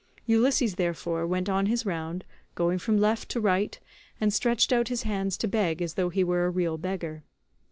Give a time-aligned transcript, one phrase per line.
[0.25, 3.79] Ulysses, therefore, went on his round, going from left to right,
[4.19, 7.23] and stretched out his hands to beg as though he were a real beggar.